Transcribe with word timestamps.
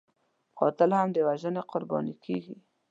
قاتل 0.59 0.91
هم 0.97 1.09
د 1.13 1.17
وژنې 1.27 1.61
قرباني 1.71 2.15
کېږي 2.23 2.55